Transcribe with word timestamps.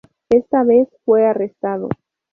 Esta 0.31 0.63
vez, 0.63 0.87
fue 1.05 1.27
arrestado. 1.27 1.87